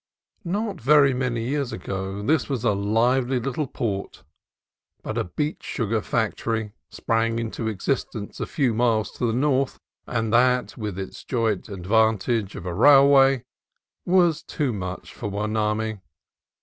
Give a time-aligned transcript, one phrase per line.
[0.49, 4.23] Not very many years ago this was a lively little port;
[5.03, 10.33] but a beet sugar factory sprang into existence a few miles to the north, and
[10.33, 13.43] that, with its joint advant age of a railway,
[14.03, 16.01] was too much for Hueneme.